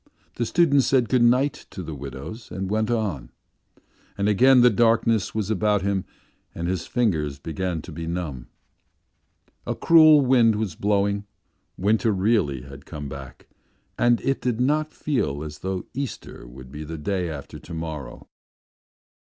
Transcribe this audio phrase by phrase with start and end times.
[0.37, 3.29] The student said good night to the widows and went on.
[4.17, 6.05] And again the darkness was about him
[6.55, 8.47] and his fingers began to be numb.
[9.67, 11.25] A cruel wind was blowing,
[11.77, 13.47] winter really had come back
[13.95, 18.27] and it did not feel as though Easter would be the day after to morrow.